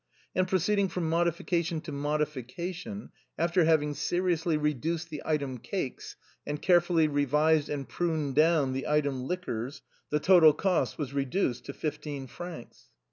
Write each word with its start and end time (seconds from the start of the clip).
And 0.33 0.47
proceeding 0.47 0.87
from 0.89 1.07
modification 1.07 1.79
to 1.81 1.91
modification, 1.91 3.11
after 3.37 3.65
having 3.65 3.93
seriously 3.93 4.57
reduced 4.57 5.11
the 5.11 5.21
item" 5.23 5.59
cakes," 5.59 6.15
and 6.43 6.59
care 6.59 6.81
fully 6.81 7.07
revised 7.07 7.69
and 7.69 7.87
pruned 7.87 8.33
down 8.33 8.73
the 8.73 8.87
item" 8.87 9.25
liquors," 9.27 9.83
the 10.09 10.19
total 10.19 10.53
cost 10.53 10.97
was 10.97 11.13
reduced 11.13 11.65
to 11.65 11.73
fifteen 11.73 12.25
francs. 12.25 12.89